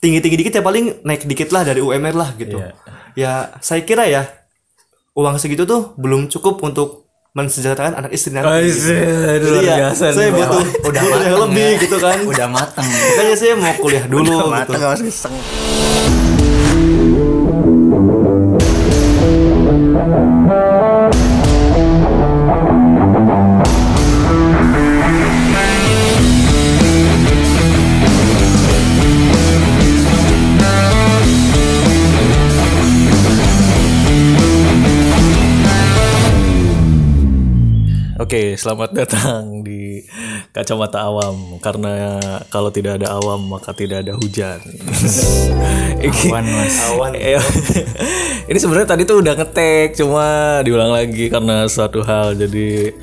[0.00, 2.58] tinggi-tinggi dikit ya paling naik dikit lah dari UMR lah gitu.
[2.58, 2.72] Iya.
[3.14, 4.24] Ya saya kira ya
[5.12, 8.48] uang segitu tuh belum cukup untuk mensejahterakan anak istri nanti.
[8.66, 8.90] gitu.
[9.60, 11.82] Jadi ya, saya butuh Udah mateng lebih ya.
[11.84, 12.18] gitu kan.
[12.26, 12.86] Udah mateng.
[12.88, 14.46] Makanya saya mau kuliah dulu gitu.
[14.50, 15.34] mateng iseng.
[38.30, 40.06] Oke, selamat datang di
[40.54, 41.58] kacamata awam.
[41.58, 42.14] Karena
[42.46, 44.62] kalau tidak ada awam maka tidak ada hujan.
[46.30, 46.78] Awan, Mas.
[46.94, 47.18] Awan.
[47.18, 47.42] Iya.
[48.54, 52.38] Ini sebenarnya tadi tuh udah ngetek, cuma diulang lagi karena suatu hal.
[52.38, 52.94] Jadi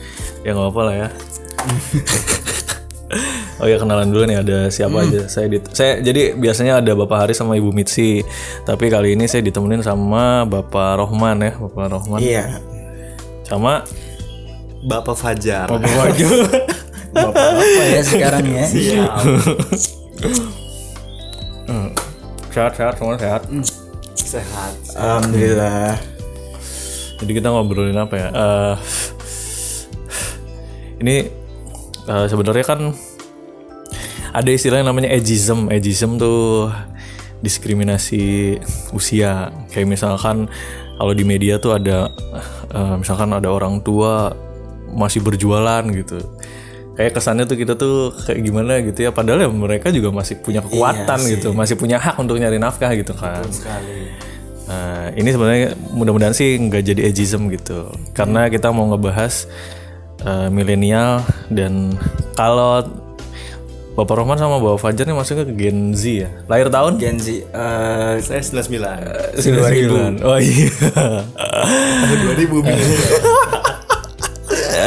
[0.47, 1.07] ya nggak apa lah ya.
[3.59, 5.27] oh ya kenalan dulu nih ada siapa aja.
[5.27, 8.23] Saya di, saya jadi biasanya ada Bapak Haris sama Ibu Mitsi.
[8.63, 12.23] Tapi kali ini saya ditemenin sama Bapak Rohman ya, Bapak Rohman.
[12.23, 12.63] Iya.
[13.43, 13.83] Sama
[14.87, 15.67] Bapak Fajar.
[15.67, 16.27] Bapak Waju.
[17.15, 18.65] Bapak-bapak ya sekarang ya.
[22.55, 23.41] sehat sehat semua sehat.
[24.15, 24.73] Sehat.
[24.95, 25.99] Alhamdulillah.
[27.19, 28.27] Jadi kita ngobrolin apa ya?
[28.31, 28.75] Eh,
[31.03, 31.15] ini
[32.07, 32.95] eh, sebenarnya kan
[34.31, 35.67] ada istilah yang namanya ageism.
[35.67, 36.71] Ageism tuh
[37.43, 38.55] diskriminasi
[38.95, 39.51] usia.
[39.67, 40.47] Kayak misalkan
[40.95, 42.07] kalau di media tuh ada
[42.71, 44.46] eh, misalkan ada orang tua
[44.93, 46.21] masih berjualan gitu.
[46.97, 49.11] Kayak kesannya tuh kita tuh kayak gimana gitu ya.
[49.13, 53.13] Padahal ya mereka juga masih punya kekuatan gitu, masih punya hak untuk nyari nafkah gitu
[53.13, 53.45] kan.
[54.67, 57.87] Nah, ini sebenarnya mudah-mudahan sih nggak jadi ageism gitu.
[58.17, 59.47] Karena kita mau ngebahas
[60.25, 61.21] eh, milenial
[61.53, 61.95] dan
[62.35, 62.83] kalau
[63.97, 66.29] Bapak Rohman sama Bapak Fajar nih masuknya ke Gen Z ya.
[66.45, 67.01] Lahir tahun?
[67.01, 70.21] Gen Z eh, Saya 99.
[70.21, 70.21] 2000.
[70.21, 70.69] Oh iya.
[72.37, 72.77] 2000 bingung.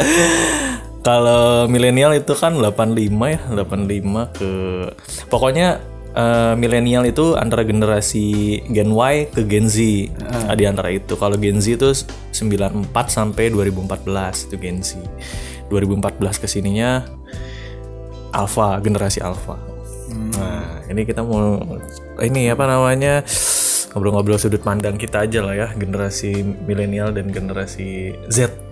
[1.07, 4.51] Kalau milenial itu kan 85 ya, 85 ke
[5.33, 5.81] pokoknya
[6.13, 9.81] eh, milenial itu antara generasi Gen Y ke Gen Z.
[10.21, 15.01] Nah, di antara itu kalau Gen Z itu 94 sampai 2014 itu Gen Z.
[15.73, 17.01] 2014 ke sininya
[18.29, 19.57] Alpha, generasi Alpha.
[20.37, 21.65] Nah, ini kita mau
[22.21, 23.25] ini apa namanya?
[23.91, 28.70] ngobrol-ngobrol sudut pandang kita aja lah ya, generasi milenial dan generasi Z.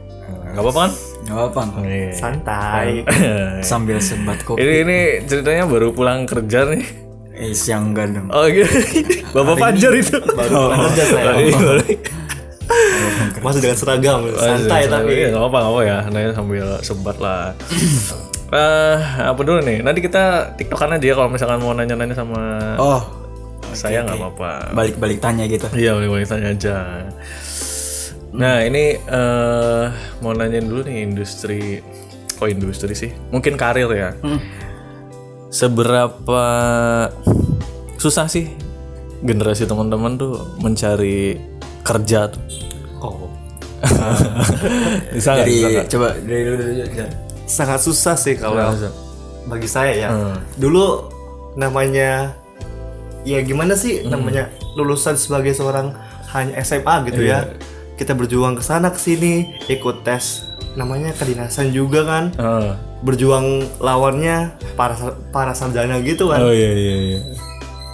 [0.50, 0.92] Nggak apa-apa kan?
[1.20, 2.08] nggak apa Nih.
[2.12, 2.90] Santai.
[3.70, 4.60] sambil sebat kopi.
[4.60, 6.84] Ini ini ceritanya baru pulang kerja nih.
[7.40, 8.28] Eh, siang enggak dong.
[8.34, 8.68] Oh gitu.
[9.36, 10.18] Bapak Fajar itu.
[10.20, 11.32] Baru pulang kerja saya.
[11.38, 11.72] Iya.
[13.40, 14.20] Masih dengan seragam.
[14.36, 15.12] Santai tapi.
[15.16, 15.98] Iya, nggak apa nggak apa ya.
[16.12, 17.54] Nanya sambil sebat lah.
[18.50, 18.98] Eh,
[19.30, 19.86] apa dulu nih?
[19.86, 22.42] Nanti kita tiktokan aja ya kalau misalkan mau nanya-nanya sama
[22.82, 22.98] Oh,
[23.78, 24.74] saya nggak apa-apa.
[24.74, 25.70] balik-balik tanya gitu.
[25.70, 27.06] Iya boleh tanya aja.
[28.30, 29.86] Nah ini eh
[30.22, 31.82] mau nanyain dulu nih industri,
[32.36, 33.12] kok industri sih?
[33.30, 34.14] Mungkin karir ya.
[35.50, 36.44] Seberapa
[37.98, 38.54] susah sih
[39.20, 41.42] generasi teman-teman tuh mencari
[41.82, 42.44] kerja tuh?
[43.02, 43.28] Oh.
[45.16, 45.40] Bisa?
[45.40, 46.64] Dari Bisa coba dari dulu.
[47.50, 48.94] Sangat susah sih kalau Bisa.
[49.50, 50.10] bagi saya ya.
[50.14, 50.38] Hmm.
[50.54, 50.86] Dulu
[51.58, 52.38] namanya
[53.26, 54.14] ya gimana sih Hmm.
[54.14, 54.48] namanya
[54.78, 55.92] lulusan sebagai seorang
[56.30, 57.50] hanya SMA gitu Iya.
[57.50, 57.58] ya.
[58.00, 60.48] Kita berjuang ke sana ke sini, ikut tes
[60.80, 62.32] namanya kedinasan juga kan.
[62.40, 62.80] Ah.
[63.04, 64.96] Berjuang lawannya para
[65.36, 66.40] para sarjana gitu kan.
[66.40, 67.20] Oh iya iya iya.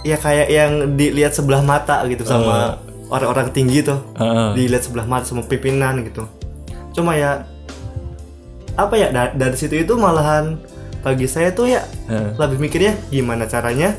[0.06, 2.78] Ya kayak yang dilihat sebelah mata gitu sama
[3.10, 3.98] orang-orang tinggi tuh.
[4.14, 4.54] Ah.
[4.54, 6.30] Dilihat sebelah mata sama pimpinan gitu.
[6.94, 7.42] Cuma ya
[8.78, 10.60] apa ya da- dari situ itu malahan
[11.00, 12.36] bagi saya tuh ya Heeh.
[12.36, 13.96] lebih mikirnya gimana caranya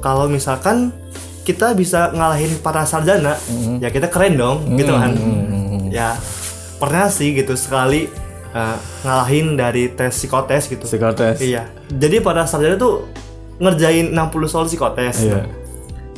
[0.00, 0.96] kalau misalkan
[1.44, 3.36] kita bisa ngalahin para sarjana
[3.78, 5.12] ya kita keren dong gitu kan
[5.88, 6.16] ya
[6.74, 8.08] pernah sih gitu sekali
[8.50, 11.38] uh, ngalahin dari tes psikotes gitu Psikotes.
[11.38, 13.04] iya jadi para sarjana tuh
[13.54, 15.46] ngerjain 60 soal psikotes Iya.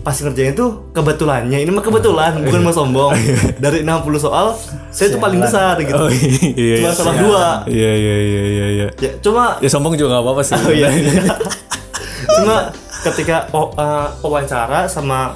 [0.00, 3.12] pas ngerjain tuh kebetulannya ini mah kebetulan bukan mau sombong
[3.58, 4.54] dari 60 soal
[4.88, 6.74] saya tuh paling besar gitu Oh iya iya.
[6.80, 8.88] cuma salah dua Iya iya iya iya iya.
[8.96, 10.54] ya cuma Ya sombong juga nggak apa-apa sih.
[10.62, 10.88] Oh iya.
[12.36, 12.56] Cuma
[13.02, 15.34] ketika eh, wawancara sama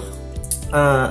[0.71, 1.07] eh,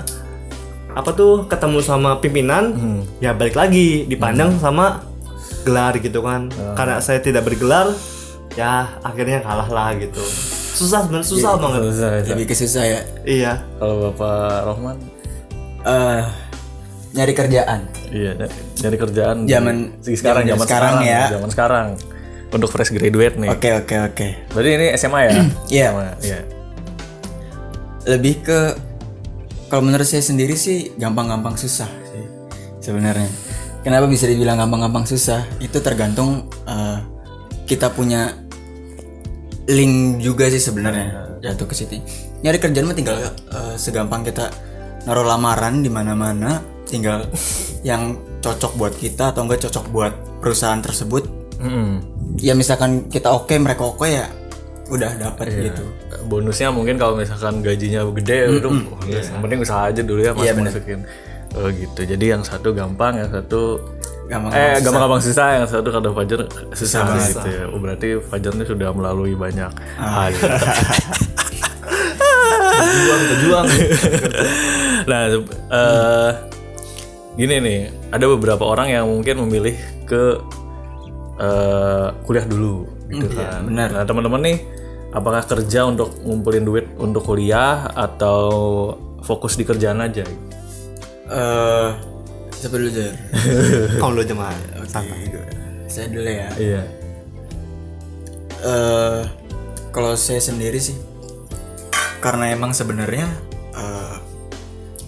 [0.89, 2.73] apa tuh ketemu sama pimpinan,
[3.17, 5.05] ya balik lagi dipandang sama
[5.61, 6.49] gelar gitu kan.
[6.73, 7.93] Karena saya tidak bergelar,
[8.55, 10.19] ya akhirnya kalah lah gitu.
[10.79, 11.79] Susah sebenarnya susah banget.
[11.85, 12.29] Susah, susah.
[12.31, 13.01] Lebih ke susah ya.
[13.21, 13.51] Iya.
[13.77, 14.97] Kalau Bapak Rohman
[15.79, 16.23] Eh
[17.09, 17.79] nyari kerjaan.
[18.09, 18.31] Iya,
[18.79, 21.21] nyari kerjaan di- Zaman- di sekarang, zaman zaman sekarang sekarang, ya.
[21.31, 21.87] zaman sekarang.
[22.49, 23.49] Untuk fresh graduate nih.
[23.53, 24.27] Oke oke oke.
[24.53, 25.31] Berarti ini SMA ya?
[25.75, 25.87] Iya.
[25.93, 26.39] SMA, Iya.
[28.09, 28.59] lebih ke
[29.69, 32.25] kalau menurut saya sendiri sih gampang-gampang susah sih
[32.81, 33.29] sebenarnya.
[33.85, 35.45] Kenapa bisa dibilang gampang-gampang susah?
[35.61, 36.97] Itu tergantung eh,
[37.69, 38.33] kita punya
[39.69, 42.01] link juga sih sebenarnya jatuh ke situ.
[42.41, 44.49] Nyari kerjaan mah tinggal eh, segampang kita
[45.05, 46.59] naruh lamaran di mana-mana,
[46.89, 47.29] tinggal
[47.85, 51.38] yang cocok buat kita atau enggak cocok buat perusahaan tersebut.
[51.59, 51.89] Mm-mm.
[52.39, 54.27] Ya misalkan kita oke, mereka oke ya
[54.89, 55.85] udah dapat gitu.
[56.25, 58.73] bonusnya mungkin kalau misalkan gajinya gede udah
[59.05, 60.71] yang penting usaha aja dulu ya mas Iya, bener.
[60.73, 60.99] masukin.
[61.53, 62.01] Oh gitu.
[62.05, 63.77] Jadi yang satu gampang yang satu
[64.29, 66.39] Gampang eh gampang-gampang susah yang satu kata Fajar
[66.77, 67.65] susah, gitu ya.
[67.69, 70.29] Oh, berarti Fajar ini sudah melalui banyak hal.
[72.79, 73.67] Berjuang, berjuang.
[75.09, 76.31] nah eh
[77.35, 77.79] gini nih.
[78.09, 79.75] Ada beberapa orang yang mungkin memilih
[80.05, 80.37] ke
[81.39, 83.89] eh, kuliah dulu gitu kan benar.
[83.95, 84.57] nah teman-teman nih
[85.09, 88.93] apakah kerja untuk ngumpulin duit untuk kuliah atau
[89.25, 90.27] fokus di kerjaan aja
[91.29, 91.89] Eh,
[92.57, 93.13] siapa dulu Jar?
[94.01, 94.57] Kamu lo jemaah.
[94.89, 95.29] Santai.
[95.85, 96.49] Saya dulu ya.
[96.57, 96.81] iya
[98.59, 99.21] eh
[99.95, 100.97] kalau saya sendiri sih
[102.19, 103.29] karena emang sebenarnya
[103.71, 104.15] eh,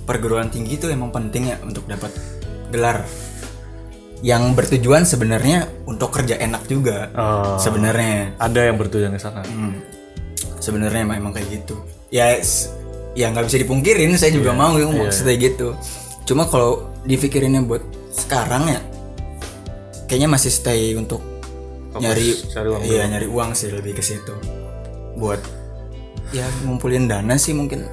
[0.07, 2.15] perguruan tinggi itu emang penting ya untuk dapat
[2.71, 3.03] gelar
[4.21, 7.09] yang bertujuan sebenarnya untuk kerja enak juga.
[7.18, 7.57] Oh.
[7.57, 8.38] sebenarnya.
[8.38, 9.41] Ada yang bertujuan ke sana?
[9.45, 9.81] Hmm.
[10.62, 11.73] sebenarnya emang, emang kayak gitu.
[12.13, 12.38] Ya
[13.18, 15.73] ya nggak bisa dipungkirin saya juga mau ya, maksudnya gitu.
[16.29, 17.81] Cuma kalau dipikirinnya buat
[18.13, 18.81] sekarang ya
[20.06, 21.24] kayaknya masih stay untuk
[21.97, 24.35] nyari cari uang iya nyari uang sih lebih ke situ.
[25.17, 25.41] Buat
[26.29, 27.89] ya ngumpulin dana sih mungkin.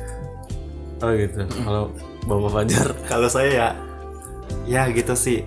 [1.00, 1.46] Oh gitu.
[1.46, 1.94] Kalau
[2.26, 2.88] bapak Fajar?
[3.06, 3.68] Kalau saya ya,
[4.66, 5.46] ya gitu sih.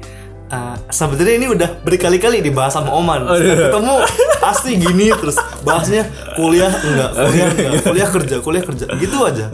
[0.51, 3.23] Eh, sebenarnya ini udah berkali-kali dibahas sama Oman.
[3.23, 3.95] Setiap ketemu
[4.43, 6.03] pasti gini terus bahasnya
[6.35, 9.47] kuliah enggak, kuliah enggak, kuliah kerja, kuliah kerja, gitu aja.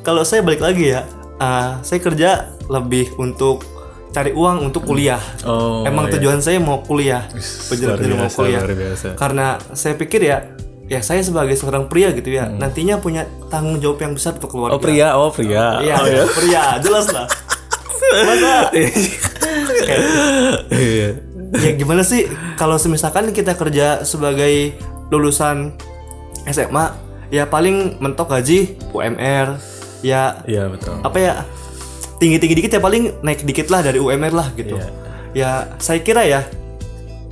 [0.00, 1.04] Kalau saya balik lagi ya,
[1.36, 3.68] eh, saya kerja lebih untuk
[4.08, 5.20] cari uang untuk kuliah.
[5.44, 6.16] Oh, Emang iya.
[6.16, 7.28] tujuan saya mau kuliah,
[7.68, 8.64] bener-bener mau kuliah.
[9.12, 10.56] Karena saya pikir ya,
[10.88, 14.72] ya saya sebagai seorang pria gitu ya, nantinya punya tanggung jawab yang besar untuk keluarga.
[14.72, 17.28] oh pria oh pria Iya, oh, ya pria, jelas lah.
[18.24, 18.72] Masa
[19.84, 20.02] kayak,
[20.74, 21.08] iya
[21.48, 22.28] ya gimana sih
[22.60, 24.76] kalau semisalkan kita kerja sebagai
[25.08, 25.72] lulusan
[26.48, 26.92] SMA,
[27.32, 29.56] ya paling mentok gaji UMR,
[30.04, 31.34] ya iya betul apa ya
[32.18, 34.74] tinggi-tinggi dikit ya paling naik dikit lah dari UMR lah gitu.
[34.74, 34.90] Iya.
[35.36, 36.42] Ya saya kira ya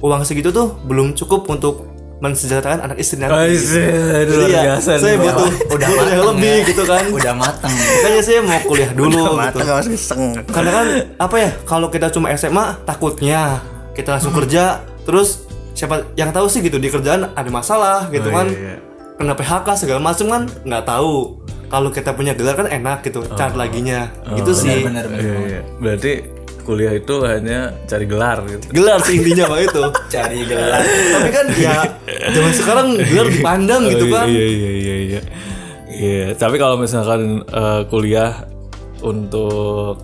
[0.05, 3.37] uang segitu tuh belum cukup untuk mensejahterakan anak istri nanti.
[3.53, 3.77] gitu.
[3.77, 5.89] Aduh, Jadi ya, biasa saya nih, butuh udah
[6.33, 6.67] lebih ya.
[6.67, 7.05] gitu kan.
[7.09, 9.61] udah mateng Makanya saya mau kuliah dulu gitu.
[9.63, 10.87] harus iseng Karena kan
[11.19, 13.61] apa ya kalau kita cuma SMA takutnya
[13.93, 14.65] kita langsung kerja
[15.03, 18.77] terus siapa yang tahu sih gitu di kerjaan ada masalah gitu Oh, kan iya, iya.
[19.15, 21.37] kena PHK segala macam kan nggak tahu
[21.67, 25.61] kalau kita punya gelar kan enak gitu cari laginya gitu sih benar benar Iya, iya.
[25.77, 26.13] berarti
[26.67, 30.83] kuliah itu hanya cari gelar gitu gelar sih intinya bang itu cari gelar
[31.15, 31.77] tapi kan ya
[32.35, 35.21] zaman sekarang gelar dipandang gitu Oh, kan Iya iya iya iya.
[35.97, 38.45] Iya, tapi kalau misalkan eh, kuliah
[39.01, 39.97] untuk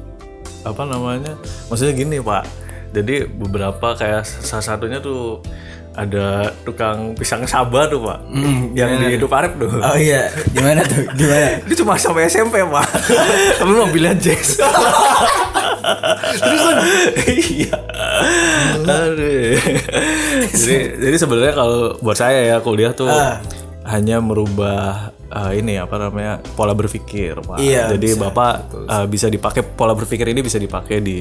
[0.63, 1.37] apa namanya?
[1.69, 2.49] Maksudnya gini, Pak.
[2.97, 5.45] Jadi beberapa kayak salah satunya tuh
[5.93, 8.19] ada tukang pisang sabah tuh, Pak.
[8.73, 9.69] yang di hidup Arif tuh.
[9.77, 12.87] oh iya gimana tuh gimana Dia cuma sampai SMP, Pak.
[13.61, 14.57] Tapi mobilnya Jazz.
[16.43, 16.77] Terusan.
[17.29, 17.77] Iya.
[20.53, 23.11] Jadi jadi sebenarnya kalau buat saya ya kuliah tuh
[23.83, 27.57] hanya merubah eh, ini apa namanya pola berpikir, Pak.
[27.59, 28.53] Iya, jadi Bapak
[28.87, 31.19] eh, bisa dipakai pola berpikir ini bisa dipakai di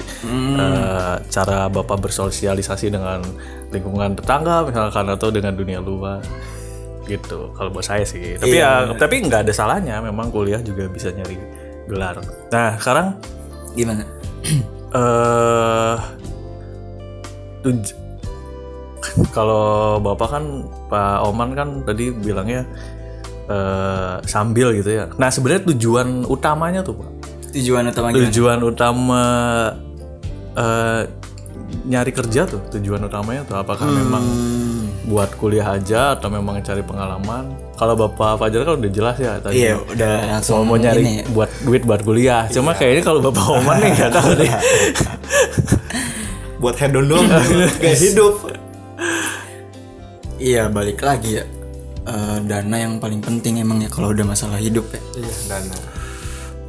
[0.60, 3.24] eh, cara Bapak bersosialisasi dengan
[3.72, 6.20] lingkungan tetangga misalkan atau dengan dunia luar
[7.08, 7.56] gitu.
[7.56, 8.36] Kalau buat saya sih.
[8.36, 11.40] Tapi ya tapi nggak ada salahnya memang kuliah juga bisa nyari
[11.88, 12.20] gelar.
[12.52, 13.16] Nah, sekarang
[13.72, 14.04] gimana
[15.00, 15.96] eh
[17.64, 17.96] tuj-
[19.36, 20.44] kalau bapak kan
[20.88, 22.64] Pak Oman kan tadi bilangnya
[23.52, 25.06] eh sambil gitu ya.
[25.20, 27.10] Nah sebenarnya tujuan utamanya tuh pak,
[27.52, 29.24] tujuan utama gimana tujuan utama
[30.56, 31.02] eh
[31.88, 34.24] nyari kerja tuh tujuan utamanya tuh apakah memang
[35.08, 37.52] buat kuliah aja atau memang cari pengalaman?
[37.76, 39.66] Kalau bapak Fajar kan udah jelas ya tadi.
[39.66, 41.26] iya udah langsung Mau, nyari ya.
[41.34, 42.46] buat duit buat kuliah.
[42.54, 44.52] Cuma kayaknya kalau bapak Oman nih nggak tahu deh.
[46.62, 47.26] buat hedon dong
[47.82, 48.38] hidup
[50.42, 51.46] Iya balik lagi ya
[52.02, 55.02] Eh, dana yang paling penting emang ya kalau udah masalah hidup ya.
[55.22, 55.76] Iya dana.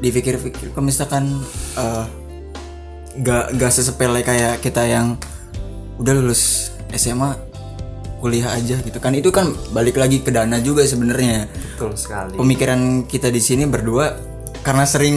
[0.05, 1.41] Dipikir-pikir kalau misalkan
[1.81, 2.05] eh,
[3.17, 5.17] nggak nggak sesepele kayak kita yang
[5.97, 7.33] udah lulus SMA
[8.21, 9.17] kuliah aja gitu kan.
[9.17, 11.49] Itu kan balik lagi ke dana juga sebenarnya.
[11.49, 12.37] Betul sekali.
[12.37, 14.12] Pemikiran kita di sini berdua
[14.61, 15.17] karena sering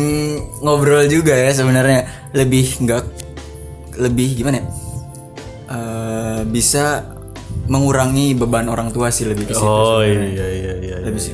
[0.63, 2.31] ngobrol juga ya sebenarnya.
[2.31, 3.03] Lebih nggak
[3.99, 4.65] lebih gimana ya?
[5.75, 7.14] Eh, bisa
[7.65, 10.95] mengurangi beban orang tua sih lebih ke situ Oh iya iya iya iya.
[11.01, 11.33] lebih sih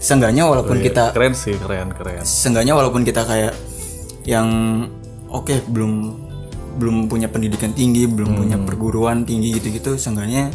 [0.00, 2.24] seenggaknya walaupun kita Keren sih, keren keren.
[2.24, 3.52] seenggaknya walaupun kita kayak
[4.24, 4.48] yang
[5.28, 5.92] oke belum
[6.76, 10.48] belum punya pendidikan tinggi belum punya perguruan tinggi gitu-gitu seenggaknya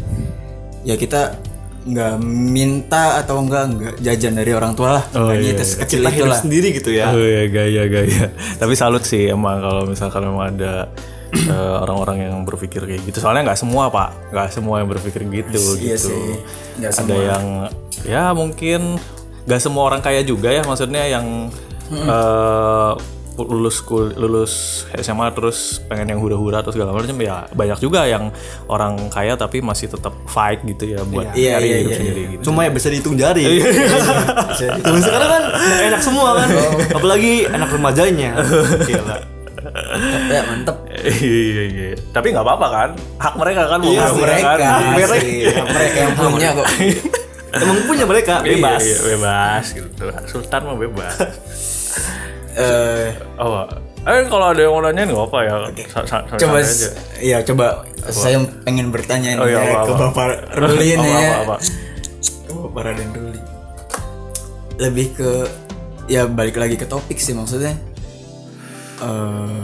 [0.82, 1.38] ya kita
[1.86, 5.04] nggak minta atau enggak enggak jajan dari orang tua lah.
[5.06, 6.40] Seenggaknya itu sekecil kita hidup itulah.
[6.42, 7.14] sendiri gitu ya.
[7.14, 8.24] Oh iya gaya gaya.
[8.58, 10.90] Tapi salut sih emang kalau misalkan memang ada
[11.54, 13.18] eh, orang-orang yang berpikir kayak gitu.
[13.22, 16.10] Soalnya nggak semua pak, nggak semua yang berpikir gitu iya gitu.
[16.12, 16.28] sih.
[16.80, 17.46] Nggak Ada yang
[18.06, 19.02] ya mungkin
[19.46, 21.50] nggak semua orang kaya juga ya maksudnya yang
[21.94, 22.94] eh,
[23.36, 28.32] lulus kul lulus SMA terus pengen yang hura-hura terus segala macam ya banyak juga yang
[28.72, 32.22] orang kaya tapi masih tetap fight gitu ya buat Iya, cari iya, hidup iya, sendiri
[32.32, 32.42] gitu.
[32.48, 33.44] cuma ya bisa dihitung jari.
[34.56, 35.44] Zaman sekarang kan
[35.92, 36.48] enak semua kan.
[36.96, 38.40] Apalagi anak remajanya.
[38.88, 39.18] Gila.
[40.32, 42.90] ya mantep iya iya tapi nggak apa-apa kan?
[43.18, 44.80] Hak mereka kan mau Hak mereka kan?
[44.92, 45.16] mereka
[45.68, 46.50] mereka yang punya.
[46.52, 46.68] Kok
[47.62, 48.34] emang punya mereka?
[48.42, 50.04] Bebas Iya, iya, bebas gitu.
[50.26, 51.14] Sultan mah bebas.
[52.56, 53.68] Eh, oh
[54.06, 55.54] eh kalau ada yang mau nanyain nggak apa ya.
[55.86, 56.90] Sa- sa- sa- coba santai aja.
[57.20, 57.66] ya coba
[58.08, 60.00] saya pengen bertanya Oh, iya, ya apa, ke apa.
[60.08, 61.34] bapak Ruli Apa, nih apa, ya.
[61.42, 61.56] apa.
[62.24, 63.42] ke bapak Raden Ruli
[64.78, 65.32] lebih ke
[66.08, 67.76] ya balik lagi ke topik sih maksudnya.
[69.00, 69.64] Eh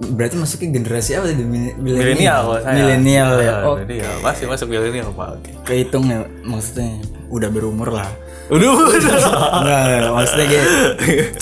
[0.00, 1.44] berarti masuknya generasi apa tadi?
[1.44, 2.56] Mil- milenial.
[2.64, 3.54] Milenial ya?
[3.62, 4.16] Oh milenial.
[4.20, 5.28] Masih masuk milenial pak.
[5.36, 5.50] Oke.
[5.62, 6.96] Kehitung ya maksudnya.
[7.28, 8.08] Udah berumur lah.
[8.48, 8.66] Udah
[9.60, 10.66] enggak, maksudnya kayak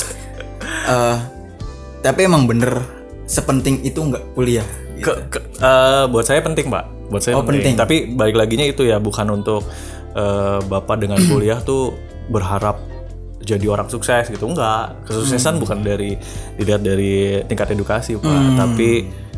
[0.89, 1.17] eh
[1.99, 2.85] tapi emang bener
[3.25, 4.67] sepenting itu nggak kuliah?
[4.99, 6.85] Ke, ke- eh, buat saya penting pak.
[7.09, 7.73] Buat saya Oh, penting.
[7.75, 9.65] tapi balik laginya itu ya bukan untuk
[10.13, 11.95] eh, bapak dengan kuliah tuh
[12.29, 12.77] berharap
[13.49, 14.45] jadi orang sukses gitu.
[14.45, 15.63] Enggak kesuksesan Hmm.
[15.65, 16.21] bukan dari
[16.55, 18.29] dilihat dari tingkat edukasi pak.
[18.55, 18.91] Tapi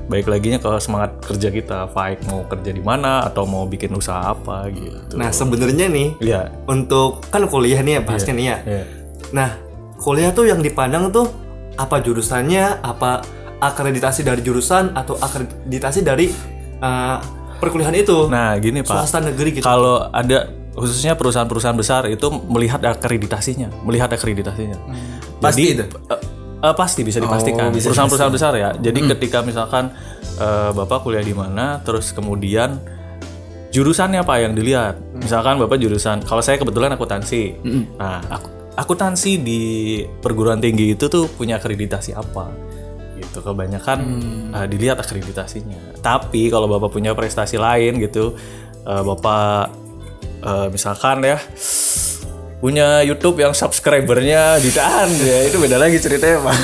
[0.04, 4.34] baik laginya ke semangat kerja kita fight mau kerja di mana atau mau bikin usaha
[4.34, 5.14] apa gitu.
[5.14, 6.50] Nah sebenarnya nih Iya.
[6.66, 8.58] untuk kan kuliah nih ya bahasnya nih ya.
[8.66, 8.84] Iya.
[9.30, 9.54] nah
[9.96, 11.30] kuliah tuh yang dipandang tuh
[11.78, 13.22] apa jurusannya apa
[13.60, 16.26] akreditasi dari jurusan atau akreditasi dari
[16.80, 17.16] eh,
[17.60, 18.26] perkuliahan itu?
[18.26, 18.90] Nah gini pak.
[18.90, 19.62] Swasta negeri gitu.
[19.62, 24.78] Kalau ada khususnya perusahaan-perusahaan besar itu melihat akreditasinya, melihat akreditasinya.
[25.42, 25.84] Pasti Jadi, itu?
[26.08, 26.20] eh,
[26.62, 27.74] eh, pasti bisa dipastikan.
[27.74, 28.70] Perusahaan-perusahaan besar ya.
[28.78, 29.90] Jadi ketika misalkan
[30.38, 32.78] eh, bapak kuliah di mana, terus kemudian
[33.70, 34.98] jurusannya apa yang dilihat.
[35.20, 37.60] Misalkan bapak jurusan, kalau saya kebetulan akuntansi.
[37.98, 39.60] Nah, aku- akuntansi di
[40.22, 42.48] perguruan tinggi itu tuh punya akreditasi apa?
[43.20, 43.98] Gitu kebanyakan
[44.54, 45.98] eh, dilihat akreditasinya.
[46.00, 48.32] Tapi kalau bapak punya prestasi lain gitu,
[48.86, 49.89] eh, bapak
[50.40, 51.38] eh, misalkan ya
[52.56, 56.56] punya YouTube yang subscribernya jutaan ya itu beda lagi ceritanya pak.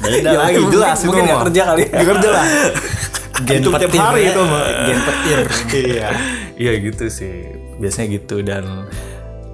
[0.00, 2.00] Beda lagi, mungkin- jelas mungkin nggak kerja kali ya.
[2.02, 2.44] Kerja lah
[3.40, 4.30] gen tiap petir hari ya.
[4.30, 4.64] itu mah.
[4.84, 5.38] gen petir
[5.72, 6.08] iya
[6.54, 7.36] Iya gitu sih,
[7.76, 8.84] biasanya gitu dan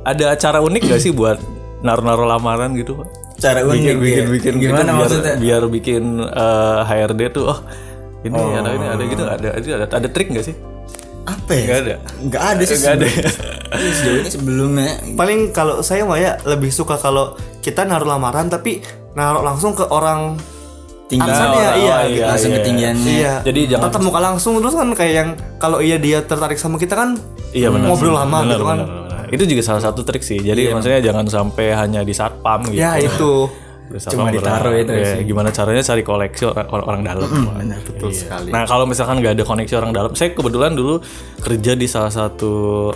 [0.03, 1.39] ada acara unik gak sih buat
[1.79, 3.09] naruh-naruh lamaran gitu pak?
[3.37, 4.27] cara unik bikin bikin ya.
[4.27, 7.59] bikin gimana gitu, biar, maksudnya biar bikin eh, HRD tuh oh
[8.23, 10.57] ini ada ini ada gitu ada ada ada, ada trik gak sih?
[11.27, 11.95] Apa ya Nggak ada.
[12.23, 13.07] nggak ada sih Nggak ada.
[13.07, 13.35] sebelum-
[13.67, 18.47] Iya, sejauh ini sebelumnya paling kalau saya mah ya lebih suka kalau kita naruh lamaran
[18.47, 18.79] tapi
[19.13, 20.39] naruh langsung ke orang
[21.07, 22.57] tinggal Alasannya, Oh, iya, iya, langsung iya.
[22.57, 23.35] ketinggiannya Iya.
[23.43, 26.95] Jadi jangan- tatap muka langsung terus kan kayak yang kalau iya dia tertarik sama kita
[26.95, 27.19] kan
[27.51, 27.87] Iya benar.
[27.89, 28.19] ngobrol sih.
[28.19, 28.79] lama Benar, gitu kan.
[28.81, 29.25] benar, benar.
[29.29, 30.39] Itu juga salah satu trik sih.
[30.39, 32.79] Jadi maksudnya jangan sampai hanya di satpam gitu.
[32.79, 33.51] Ya itu.
[33.87, 35.23] Di Cuma ditaruh itu Ya, sih.
[35.25, 37.29] Gimana caranya cari koleksi orang, orang, dalam.
[37.29, 37.55] Pak.
[37.87, 38.19] Betul Iya.
[38.19, 38.49] sekali.
[38.51, 40.99] Nah kalau misalkan nggak ada koneksi orang dalam, saya kebetulan dulu
[41.39, 42.91] kerja di salah satu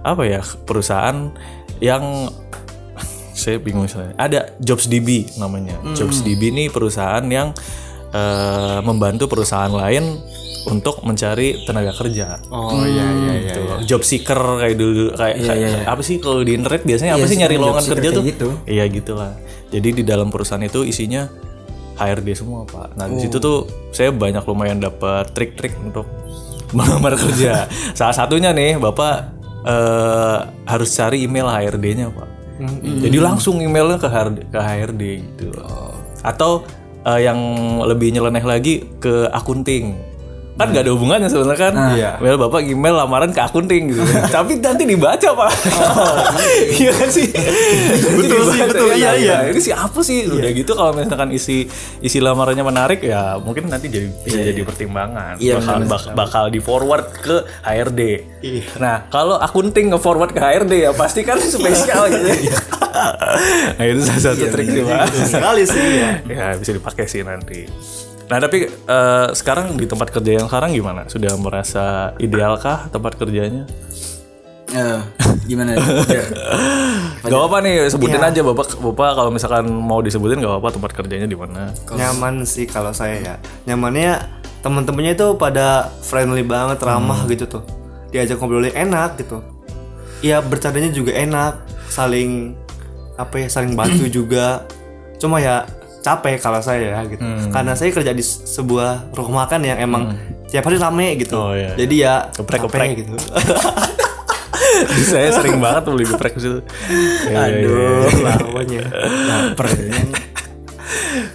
[0.00, 1.30] apa ya perusahaan
[1.78, 2.32] yang
[3.34, 5.76] saya bingung misalnya ada JobsDB namanya.
[5.92, 7.52] JobsDB ini perusahaan yang
[8.08, 10.16] eh, membantu perusahaan lain
[10.66, 12.42] untuk mencari tenaga kerja.
[12.48, 13.52] Oh iya iya iya.
[13.54, 13.60] Gitu.
[13.86, 17.38] Job seeker kayak dulu kayak, kayak- apa sih kalau di internet biasanya apa Iya, sih
[17.38, 18.22] nyari lowongan kerja tuh?
[18.24, 18.48] gitu.
[18.66, 19.30] Iya gitulah.
[19.70, 21.26] Jadi di dalam perusahaan itu isinya
[21.96, 22.94] HRD semua pak.
[22.94, 26.06] Nah di situ tuh saya banyak lumayan dapat trik-trik untuk
[26.76, 27.66] melamar kerja.
[27.96, 29.14] Salah satunya nih bapak
[29.64, 32.28] eh, harus cari email HRD-nya pak.
[33.04, 35.46] Jadi langsung emailnya ke HRD, ke HRD gitu.
[36.24, 36.64] Atau
[37.04, 37.38] eh, yang
[37.82, 40.15] lebih nyeleneh lagi ke akunting.
[40.56, 41.74] Kan gak ada hubungannya sebenarnya kan.
[41.92, 42.10] Iya.
[42.16, 44.00] Well, bapak email lamaran ke akunting gitu.
[44.36, 45.50] Tapi nanti dibaca pak.
[46.72, 47.28] Iya kan sih.
[48.16, 49.36] Betul sih, betul iya, iya.
[49.52, 50.24] Ini siapa sih?
[50.24, 51.68] Udah gitu kalau misalkan isi
[52.00, 55.36] isi lamarannya menarik ya mungkin nanti jadi bisa jadi pertimbangan.
[55.36, 58.00] Iya, bakal bak- bakal di forward ke HRD.
[58.40, 58.64] Iya.
[58.80, 62.28] Nah, kalau akunting nge forward ke HRD ya pasti kan spesial gitu.
[63.76, 65.04] nah, itu salah satu trik sih, Pak.
[65.28, 66.10] Sekali sih ya.
[66.24, 67.68] ya bisa dipakai sih nanti.
[68.26, 71.06] Nah tapi eh, sekarang di tempat kerja yang sekarang gimana?
[71.06, 73.64] Sudah merasa idealkah tempat kerjanya?
[74.66, 74.98] Eh,
[75.46, 75.78] gimana?
[76.10, 76.24] Ya.
[77.22, 78.30] Gak apa nih sebutin Iya.
[78.30, 81.70] aja bapak bapak kalau misalkan mau disebutin gak apa tempat kerjanya di mana?
[81.88, 83.34] Nyaman sih kalau saya ya.
[83.64, 84.18] Nyamannya
[84.58, 87.62] teman-temannya itu pada friendly banget, ramah gitu tuh.
[88.10, 89.38] Diajak ngobrolnya enak gitu.
[90.18, 92.58] Ya bercandanya juga enak, saling
[93.14, 94.66] apa ya, saling bantu juga.
[95.18, 95.62] Cuma ya
[96.06, 97.18] capek kalau saya ya gitu.
[97.50, 100.14] Karena saya kerja di se- sebuah rumah makan yang emang
[100.46, 101.34] tiap hari rame gitu.
[101.34, 101.74] Oh, iya.
[101.74, 102.78] Jadi ya Geprek-geprek.
[102.80, 103.14] capek gitu.
[105.06, 106.60] Saya sering banget beli geprek di situ.
[107.26, 107.58] Ya, ya.
[107.58, 108.84] Aduh, lawannya.
[109.24, 109.66] Lapar.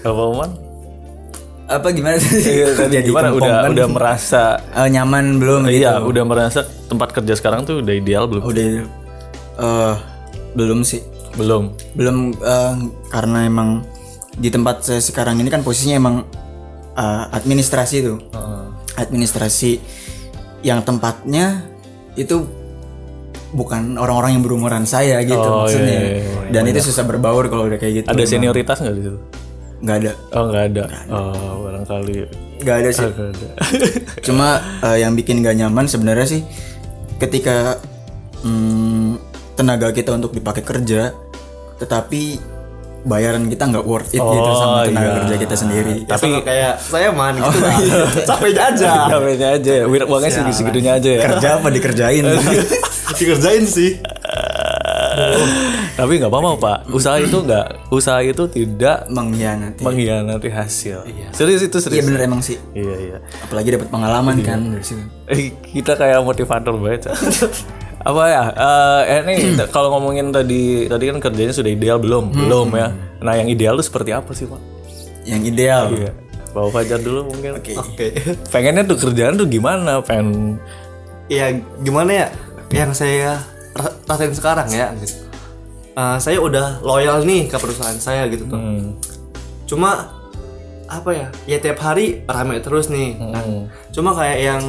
[0.02, 0.52] Apa Oman?
[1.66, 2.38] Apa gimana sih?
[2.76, 3.32] Tadi Jadi gimana?
[3.32, 3.72] Udah kan?
[3.72, 5.80] udah merasa Eh, nyaman belum gitu?
[5.80, 8.44] Iya, udah merasa tempat kerja sekarang tuh udah ideal belum?
[8.44, 8.66] Udah.
[9.58, 9.94] eh
[10.54, 11.00] belum sih.
[11.34, 11.72] Belum.
[11.94, 12.74] Belum eh,
[13.08, 13.88] karena emang
[14.42, 16.16] di tempat saya sekarang ini kan posisinya emang
[16.98, 18.18] eh, administrasi tuh.
[18.98, 19.72] Administrasi
[20.66, 21.64] yang tempatnya
[22.18, 22.44] itu
[23.52, 25.92] bukan orang-orang yang berumuran saya gitu Oh, maksudnya.
[25.92, 26.52] iya, iya, iya.
[26.52, 28.08] Dan itu susah berbaur kalau udah kayak gitu.
[28.08, 29.20] Ada senioritas nggak di situ?
[29.82, 30.12] Nggak ada.
[30.36, 30.84] Oh nggak ada.
[31.10, 32.14] Oh barangkali.
[32.62, 33.08] Nggak ada sih.
[33.08, 33.48] Nggak ada.
[34.26, 34.48] Cuma
[34.84, 36.42] eh, yang bikin gak nyaman sebenarnya sih
[37.18, 37.78] ketika
[38.44, 39.18] hmm,
[39.56, 41.12] tenaga kita untuk dipakai kerja,
[41.78, 42.22] tetapi
[43.02, 45.14] bayaran kita nggak worth it gitu sama tenaga iya.
[45.20, 45.94] kerja kita sendiri.
[46.06, 47.76] Tapi kayak saya man gitu lah.
[48.30, 48.92] Capek aja.
[49.14, 49.86] Capeknya aja ya.
[49.86, 51.22] Wir- Uangnya segitu segitunya aja ya.
[51.28, 52.24] Kerja apa dikerjain?
[53.18, 54.00] Dikerjain sih.
[55.92, 56.78] Tapi nggak apa-apa pak.
[56.90, 57.92] Usaha itu nggak.
[57.92, 59.82] Usaha itu tidak Mengkhianati.
[59.84, 61.04] mengkhianati hasil.
[61.32, 62.06] Serius itu Iya serius.
[62.08, 62.58] bener emang sih.
[62.72, 63.18] Iya iya.
[63.44, 65.04] Apalagi dapat pengalaman kan dari situ.
[65.28, 67.12] Eh, kita kayak motivator banget.
[68.02, 68.44] Apa ya?
[69.06, 69.36] Eh ini
[69.70, 72.34] kalau ngomongin tadi tadi kan kerjanya sudah ideal belum?
[72.34, 72.90] Belum ya.
[73.22, 74.62] Nah yang ideal itu seperti apa sih pak?
[75.26, 75.84] Yang ideal.
[75.94, 76.12] Iya.
[76.52, 77.62] Bawa Fajar dulu mungkin.
[77.62, 77.74] Oke.
[77.84, 78.08] Oke.
[78.50, 80.02] Pengennya tuh kerjaan tuh gimana?
[80.02, 80.58] Pengen
[81.32, 81.48] ya
[81.80, 82.28] gimana ya
[82.72, 83.40] yang saya
[83.72, 85.32] ra- rasain sekarang ya gitu.
[85.92, 88.96] Eh, saya udah loyal nih ke perusahaan saya gitu tuh hmm,
[89.68, 90.08] cuma
[90.88, 93.44] apa ya ya tiap hari rame terus nih kan.
[93.44, 93.64] hmm.
[93.92, 94.64] cuma kayak yang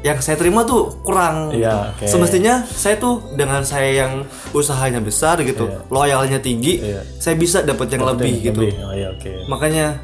[0.00, 2.06] yang saya terima tuh kurang Iya, oke.
[2.06, 7.02] semestinya saya tuh dengan saya yang usahanya besar gitu loyalnya tinggi Iya.
[7.16, 8.72] saya bisa dapat yang lebih gitu Lebih.
[8.80, 9.32] Oh iya oke.
[9.46, 9.98] makanya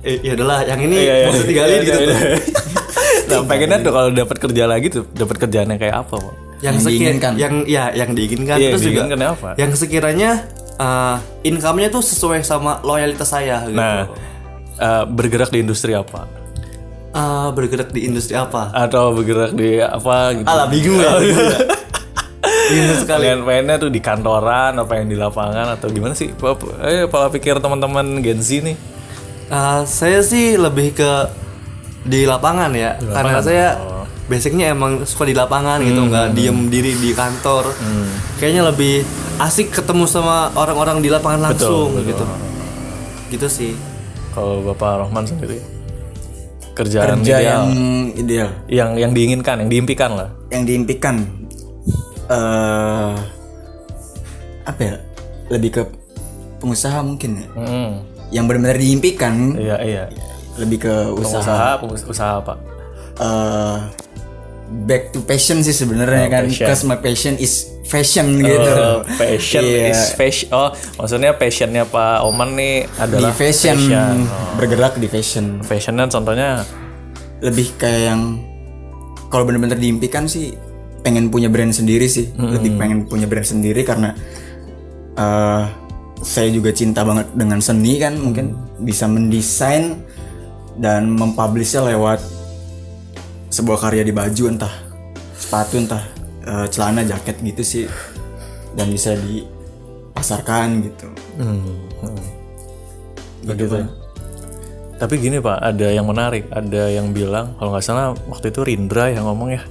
[0.00, 1.26] eh, ya adalah yang ini Iya, iya.
[1.26, 2.16] mau ditinggalin Iya, gitu iya, tuh.
[2.24, 2.36] iya.
[3.24, 6.34] Nah, pengennya tuh kalau dapat kerja lagi tuh dapat kerjaan yang kayak apa, Pak?
[6.60, 7.32] yang, Yang diinginkan.
[7.34, 9.48] yang ya yang diinginkan Iya, terus juga diinginkan apa?
[9.56, 10.30] yang sekiranya
[10.76, 13.76] uh, income-nya tuh sesuai sama loyalitas saya gitu.
[13.76, 14.08] Nah,
[14.74, 16.24] eh, bergerak di industri apa?
[17.14, 18.74] Uh, bergerak di industri apa?
[18.74, 20.50] Atau bergerak di apa gitu?
[20.50, 21.14] Alah bingung ya.
[22.74, 23.30] Bingung sekali.
[23.30, 26.34] Kalian pengennya tuh di kantoran apa yang di lapangan atau gimana sih?
[26.82, 28.74] Eh, pola pikir teman-teman Gen Z nih.
[29.46, 31.10] Uh, saya sih lebih ke
[32.02, 33.66] di lapangan ya, karena saya
[34.26, 37.70] basicnya emang suka di lapangan gitu, nggak diem diri di kantor.
[38.42, 39.06] Kayaknya lebih
[39.38, 42.24] asik ketemu sama orang-orang di lapangan langsung gitu.
[43.30, 43.72] Gitu sih.
[44.34, 45.62] Kalau Bapak Rohman sendiri
[46.74, 47.66] kerjaan Kerja ideal yang
[48.14, 48.48] ideal.
[48.66, 50.28] yang yang diinginkan, yang diimpikan lah.
[50.50, 51.14] Yang diimpikan
[52.26, 53.14] eh
[54.64, 54.94] apa ya?
[55.48, 55.82] Lebih ke
[56.58, 57.48] pengusaha mungkin ya.
[57.54, 57.92] Hmm.
[58.28, 60.04] Yang benar-benar diimpikan Iya, iya.
[60.56, 62.54] lebih ke usaha Usaha, pengus- usaha apa?
[63.14, 63.78] eh
[64.64, 66.64] back to passion sih sebenarnya kan passion.
[66.64, 69.92] because my passion is fashion gitu Oh, passion Iya.
[69.92, 70.48] is fashion.
[70.50, 74.16] Oh, maksudnya passionnya Pak Oman nih di adalah fashion, Fashion.
[74.54, 76.64] bergerak di fashion Fashionnya contohnya
[77.38, 78.40] lebih kayak yang
[79.28, 80.56] kalau bener-bener diimpikan sih
[81.00, 84.16] pengen punya brand sendiri sih lebih pengen punya brand sendiri karena
[85.14, 85.64] eh
[86.18, 90.00] saya juga cinta banget dengan seni kan mungkin bisa mendesain
[90.74, 92.24] dan mempublishnya lewat
[93.54, 94.74] sebuah karya di baju entah
[95.38, 96.02] sepatu entah
[96.42, 97.86] eh, celana jaket gitu sih.
[98.74, 101.06] Dan bisa dipasarkan gitu.
[103.46, 103.86] Begitu.
[104.98, 109.14] Tapi gini Pak, ada yang menarik, ada yang bilang kalau nggak salah waktu itu Rindra
[109.14, 109.62] yang ngomong ya,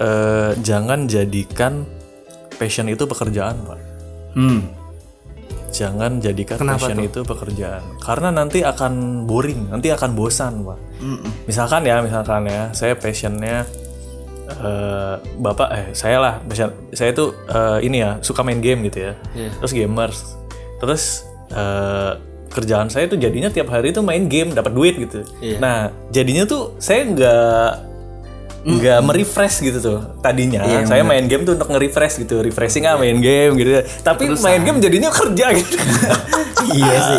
[0.00, 1.84] eh, jangan jadikan
[2.56, 3.80] passion itu pekerjaan Pak.
[4.36, 4.77] hmm
[5.68, 8.92] Jangan jadikan passion itu pekerjaan, karena nanti akan
[9.24, 10.78] boring, nanti akan bosan Pak.
[11.44, 13.68] Misalkan ya, misalkan ya, saya passionnya
[14.48, 19.12] eh, bapak eh saya lah passion- saya tuh eh, ini ya suka main game gitu
[19.12, 19.14] ya.
[19.58, 20.18] Terus gamers.
[20.78, 21.02] Terus
[21.50, 22.12] eh,
[22.48, 25.20] kerjaan saya tuh jadinya tiap hari tuh main game dapat duit gitu.
[25.38, 25.60] Iya.
[25.60, 25.78] nah
[26.08, 27.70] jadinya tuh saya nggak
[28.58, 30.66] nggak merefresh gitu tuh tadinya.
[30.82, 33.70] Saya main game tuh untuk nge-refresh gitu refreshing ah main game gitu.
[34.02, 35.76] Tapi main game jadinya kerja gitu.
[36.58, 37.18] Iya sih.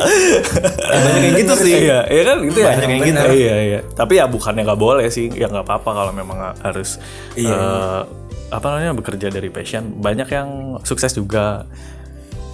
[1.10, 1.74] Banyak yang gitu sih.
[1.88, 2.38] iya iya kan?
[2.44, 2.68] Gitu ya?
[2.76, 3.24] Banyak yang gitu.
[3.34, 5.32] iya iya tapi ya bukannya nggak boleh sih.
[5.32, 7.00] Ya nggak apa-apa kalau memang harus
[7.34, 7.56] Iya.
[7.56, 8.02] eh,
[8.52, 9.96] apa namanya bekerja dari passion.
[9.96, 10.50] Banyak yang
[10.84, 11.64] sukses juga.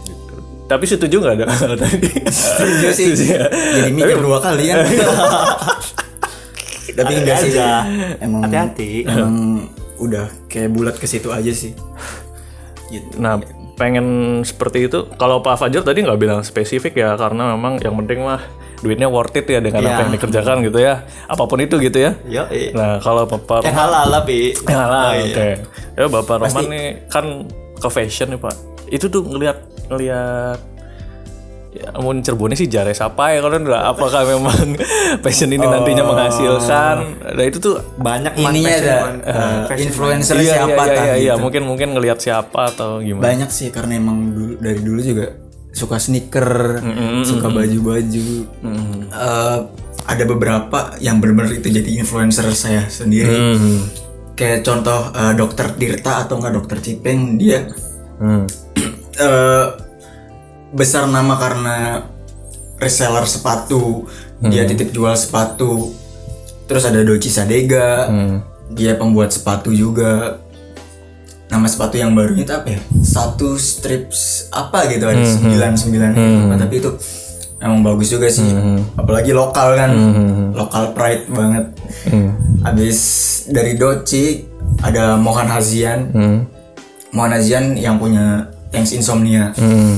[0.06, 0.36] Gitu.
[0.66, 1.46] tapi setuju nggak ada?
[1.76, 3.08] Tadi Setuju sih.
[3.34, 3.50] Ya?
[3.50, 4.86] jadi mikir dua kali kan
[6.92, 7.88] tapi enggak sih aja.
[8.20, 8.92] emang Hati-hati.
[9.04, 9.36] emang
[9.96, 11.72] udah kayak bulat ke situ aja sih
[12.86, 13.42] gitu Nah,
[13.74, 14.06] pengen
[14.42, 15.10] seperti itu.
[15.12, 18.40] Kalau Pak Fajar tadi nggak bilang spesifik ya, karena memang yang penting mah
[18.78, 19.90] duitnya worth it ya dengan Iya.
[19.90, 21.02] apa yang dikerjakan gitu ya.
[21.26, 22.14] Apa pun itu gitu ya.
[22.24, 22.70] Yo, eh.
[22.72, 24.54] Nah, kalau Bapak Yang halal lah, Pi.
[24.70, 25.26] yang halal, Oh, iya.
[25.26, 25.48] oke.
[25.96, 27.26] Ya Bapak Roman nih kan
[27.76, 28.56] ke fashion nih Pak.
[28.88, 30.60] Itu tuh ngelihat ngelihat
[31.76, 34.80] ya mau Cirebonnya sih jare siapa ya kalau udah apakah memang
[35.24, 36.96] fashion ini nantinya menghasilkan?
[37.36, 41.34] Nah itu tuh Banyak ininya ada uh, Fashion, influencer iya, siapa iya, kan iya, iya,
[41.36, 41.44] gitu.
[41.44, 43.28] mungkin mungkin ngelihat siapa atau gimana?
[43.28, 45.26] Banyak sih karena emang dulu dari dulu juga
[45.76, 46.80] suka sneaker
[47.28, 48.28] suka baju-baju.
[49.12, 49.60] Eh,
[50.06, 53.36] ada beberapa yang benar-benar itu jadi influencer saya sendiri.
[53.36, 53.84] Hmm.
[54.36, 57.72] kayak contoh eh, dokter Tirta atau enggak dokter Cipeng dia
[58.20, 58.48] Hmm.
[59.28, 59.66] eh,
[60.76, 62.04] besar nama karena
[62.76, 64.04] reseller sepatu
[64.44, 65.96] dia titip jual sepatu.
[66.68, 68.12] Terus ada Doci Sadega
[68.76, 70.44] dia pembuat sepatu juga.
[71.46, 72.80] Nama sepatu yang barunya itu apa ya?
[73.06, 76.12] Satu strips apa gitu ada sembilan sembilan
[76.60, 76.92] tapi itu
[77.64, 78.44] emang bagus juga sih.
[79.00, 79.92] Apalagi lokal kan.
[80.52, 81.66] Lokal pride banget.
[82.66, 83.00] Habis
[83.48, 84.44] dari Doci
[84.84, 86.12] ada Mohan Hazian.
[87.16, 89.56] Mohan Hazian yang punya Thanks Insomnia.
[89.56, 89.96] Hmm.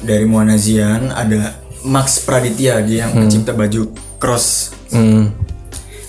[0.00, 5.26] Dari Muanazian ada Max Praditya dia yang pencipta baju cross Hmm.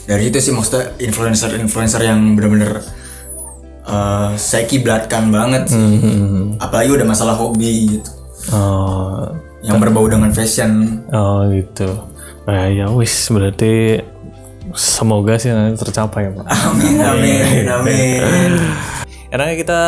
[0.04, 2.86] dari itu sih maksudnya influencer-influencer yang bener-bener
[3.84, 5.78] uh, saya kiblatkan banget sih.
[5.78, 6.54] Hmm.
[6.58, 8.12] apalagi udah masalah hobi gitu
[8.48, 9.26] Oh,
[9.60, 11.90] yang berbau dengan fashion oh gitu.
[12.46, 13.98] Nah, ya wis berarti
[14.72, 16.46] semoga sih nanti tercapai Pak.
[16.46, 18.52] amin amin amin
[19.34, 19.82] Enaknya kita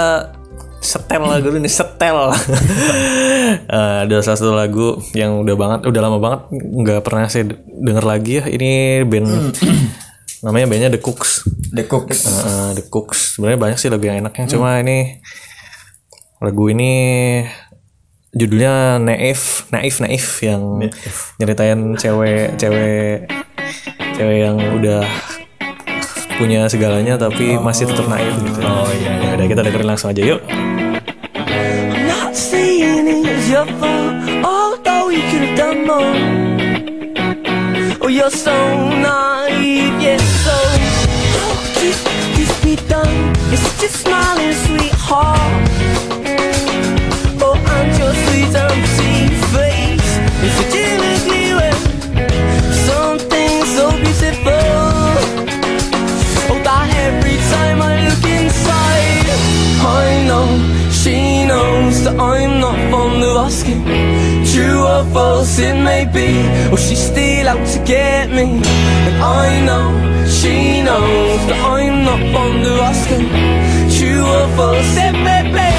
[0.87, 2.17] setel lagu dulu nih setel.
[3.47, 8.03] Eh, ada salah satu lagu yang udah banget, udah lama banget nggak pernah saya denger
[8.03, 8.43] lagi ya.
[8.43, 9.55] Ini band
[10.45, 11.47] namanya bandnya The Cooks.
[11.71, 13.39] The Cooks Eh, The Cooks.
[13.39, 14.51] Sebenarnya banyak sih lagu yang enaknya.
[14.51, 15.23] Cuma ini
[16.43, 16.91] lagu ini
[18.35, 20.83] judulnya Naif, Naif, Naif yang
[21.39, 23.31] nyeritain cewek, cewek,
[24.19, 25.07] cewek yang udah
[26.37, 28.59] punya segalanya tapi masih tetap naif gitu.
[28.61, 29.11] Oh iya.
[29.23, 30.41] Ya udah kita dengerin langsung aja yuk.
[33.59, 36.15] It's fault, although you could have done more.
[38.01, 38.53] Oh, you're so
[38.89, 40.55] naive, yes, so
[41.33, 41.97] how could
[42.37, 43.33] this be done?
[43.49, 45.69] You're such a smiling sweetheart.
[47.41, 49.15] Oh, and your sweet empty
[49.53, 50.11] face
[50.45, 50.76] is such
[62.07, 63.83] that I'm not fond of asking.
[64.51, 66.29] True or false it may be,
[66.71, 68.45] or she's still out to get me.
[69.07, 69.87] And I know
[70.39, 73.27] she knows that I'm not fond of asking.
[73.95, 75.69] True or false it may be,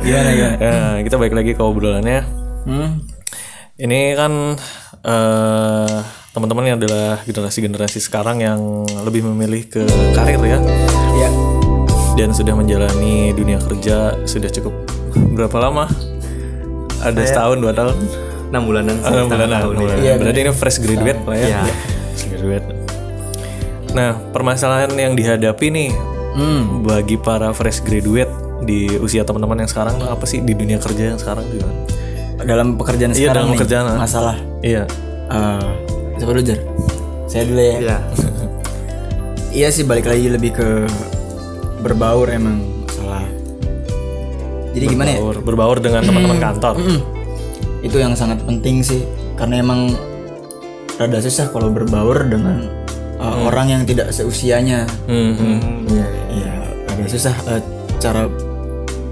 [0.00, 0.56] Gimana gimana?
[0.56, 2.20] Nah, kita balik lagi ke obrolannya.
[2.64, 2.90] Hmm.
[3.76, 4.32] Ini kan
[5.00, 5.96] eh
[6.30, 8.60] teman-teman yang adalah generasi-generasi sekarang yang
[9.02, 10.60] lebih memilih ke karir ya
[11.16, 11.28] Ya.
[12.14, 14.74] dan sudah menjalani dunia kerja sudah cukup
[15.34, 15.88] berapa lama?
[17.00, 17.96] Ada setahun dua tahun?
[18.50, 19.86] 6 bulanan Ah, enam bulanan, tahun, enam ya.
[19.86, 20.02] bulanan.
[20.02, 21.46] Iya, Berarti ini fresh graduate lah ya.
[21.46, 21.60] Iya.
[22.10, 22.66] Fresh graduate.
[23.90, 25.90] Nah, permasalahan yang dihadapi nih
[26.30, 26.82] Hmm.
[26.82, 28.30] bagi para fresh graduate
[28.64, 31.74] di usia teman-teman yang sekarang tuh apa sih di dunia kerja yang sekarang gimana?
[32.40, 33.98] Dalam pekerjaan Iya, sekarang dalam nih, pekerjaan, ah.
[34.00, 34.36] masalah.
[34.64, 34.82] Iya.
[35.30, 35.68] eh
[36.20, 36.60] siapa dulu Jar?
[37.30, 37.76] Saya dulu ya.
[37.80, 37.98] Iya.
[39.50, 40.86] Iya sih balik lagi lebih ke
[41.82, 43.26] berbaur emang masalah.
[44.70, 45.18] Jadi gimana ya?
[45.18, 46.74] Berbaur, berbaur dengan teman-teman kantor.
[47.82, 49.02] Itu yang sangat penting sih
[49.34, 49.90] karena emang
[51.02, 52.70] rada susah kalau berbaur dengan
[53.18, 54.86] uh, orang yang tidak seusianya.
[55.10, 55.58] Hmm, hmm.
[56.30, 56.52] Iya,
[56.86, 57.62] rada susah uh,
[57.98, 58.30] cara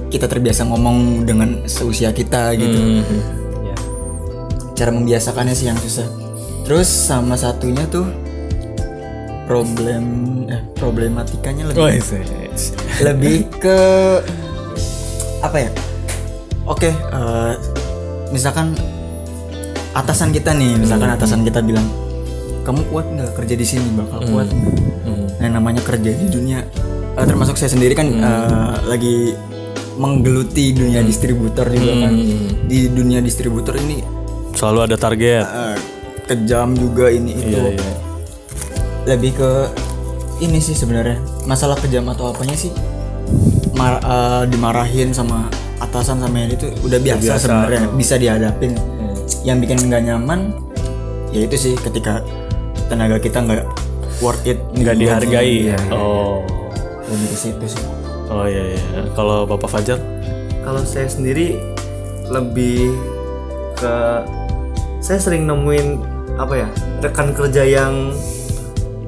[0.09, 2.79] kita terbiasa ngomong dengan seusia kita gitu.
[2.79, 3.05] Hmm.
[3.65, 3.77] Iya.
[4.75, 6.09] Cara membiasakannya sih yang susah.
[6.65, 8.05] Terus sama satunya tuh
[9.49, 10.05] problem
[10.53, 12.05] eh problematikanya lebih Oh, iya.
[13.01, 13.79] lebih ke
[15.41, 15.71] apa ya
[16.69, 17.53] oke eh,
[18.29, 18.77] misalkan
[19.97, 21.89] atasan kita nih misalkan atasan kita bilang
[22.69, 24.77] kamu kuat nggak kerja di sini bakal kuat nggak
[25.41, 26.61] nah yang namanya kerja di dunia
[27.17, 29.33] eh, termasuk saya sendiri kan eh, lagi
[29.99, 32.15] menggeluti dunia distributor juga kan.
[32.65, 34.01] Di dunia distributor ini
[34.55, 35.43] Selalu ada target.
[35.43, 35.77] eh,
[36.25, 37.59] kejam juga ini itu.
[37.59, 37.93] Iya, iya.
[39.07, 39.51] lebih ke
[40.41, 41.17] ini sih sebenarnya.
[41.45, 42.71] Masalah kejam atau apanya sih
[43.73, 48.75] mar- eh, dimarahin sama atasan sama yang itu udah biasa, sebenarnya bisa dihadapin.
[49.41, 50.41] Yang bikin nggak nyaman
[51.29, 52.21] ya itu sih ketika
[52.87, 53.65] tenaga kita nggak
[54.19, 55.71] worth it Nggak dihargai.
[55.71, 56.43] Iya, Oh.
[57.05, 57.85] lebih ke situ sih
[58.29, 58.81] Oh iya iya.
[59.13, 59.99] Kalau Bapak Fajar?
[60.61, 61.57] Kalau saya sendiri
[62.29, 62.93] lebih
[63.75, 63.95] ke
[65.01, 66.03] saya sering nemuin
[66.37, 66.69] apa ya
[67.01, 68.13] rekan kerja yang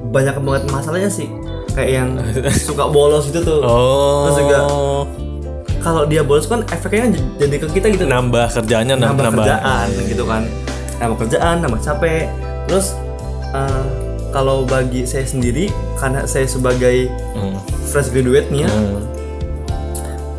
[0.08, 1.28] banyak banget masalahnya sih
[1.74, 2.08] kayak yang
[2.70, 4.24] suka bolos itu tuh Oh.
[4.24, 4.58] terus juga
[5.80, 9.86] kalau dia bolos kan efeknya kan jadi ke kita gitu nambah kerjaannya nambah, nambah kerjaan
[10.08, 10.42] gitu kan
[10.96, 12.24] nambah kerjaan nambah capek
[12.66, 12.96] terus
[13.52, 13.84] eh,
[14.30, 17.58] kalau bagi saya sendiri karena saya sebagai Hmm.
[17.86, 19.02] fresh graduate nih ya Hmm.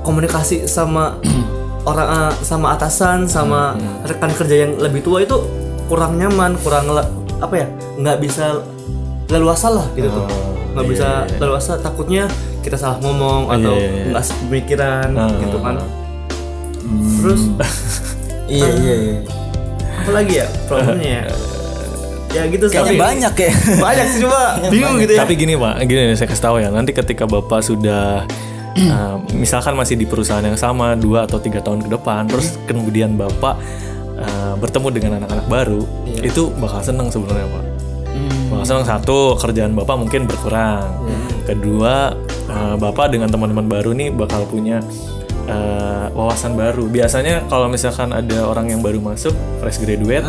[0.02, 1.18] komunikasi sama
[1.90, 4.06] orang eh, sama atasan sama Hmm.
[4.06, 5.38] rekan kerja yang lebih tua itu
[5.86, 6.88] kurang nyaman kurang
[7.38, 8.62] apa ya nggak bisa
[9.28, 10.26] leluasa lah gitu tuh
[10.72, 11.38] Oh, nggak iya, bisa iya, iya.
[11.38, 12.24] leluasa takutnya
[12.62, 14.04] kita salah ngomong Iya, atau iya, iya.
[14.08, 15.76] nggak pemikiran Ah, gitu kan
[16.82, 17.12] Hmm.
[17.20, 17.42] terus
[18.52, 19.16] iya iya iya
[20.02, 21.24] apa lagi ya problemnya ya
[22.32, 22.76] ya gitu sih.
[22.76, 24.40] kayaknya Tapi- banyak ya banyak sih cuma
[24.74, 26.70] bingung gitu ya Tapi gini pak, gini saya kasih tahu ya.
[26.70, 28.24] Nanti ketika bapak sudah
[28.78, 33.16] uh, misalkan masih di perusahaan yang sama dua atau tiga tahun ke depan, terus kemudian
[33.16, 33.60] bapak
[34.18, 35.82] uh, bertemu dengan anak-anak baru,
[36.22, 37.66] itu bakal seneng sebenarnya pak.
[38.52, 40.84] Bakal seneng satu kerjaan bapak mungkin berkurang.
[41.48, 42.12] Kedua
[42.48, 44.84] uh, bapak dengan teman-teman baru nih bakal punya
[45.48, 46.86] uh, wawasan baru.
[46.86, 49.32] Biasanya kalau misalkan ada orang yang baru masuk
[49.64, 50.28] fresh graduate,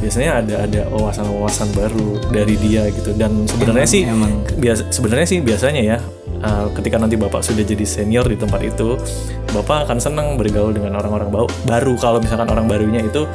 [0.00, 3.12] biasanya ada ada wawasan-wawasan baru dari dia gitu.
[3.14, 4.42] Dan sebenarnya sih emang.
[4.56, 5.98] biasa sebenarnya sih biasanya ya
[6.40, 8.96] uh, ketika nanti bapak sudah jadi senior di tempat itu
[9.52, 13.28] bapak akan senang bergaul dengan orang-orang bau- baru kalau misalkan orang barunya itu